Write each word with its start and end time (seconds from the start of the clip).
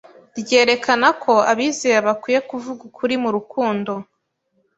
ryerekana 0.39 1.07
ko 1.23 1.33
abizera 1.51 2.05
bakwiye 2.07 2.39
kuvuga 2.49 2.81
ukuri 2.89 3.15
mu 3.23 3.29
rukundo 3.35 3.93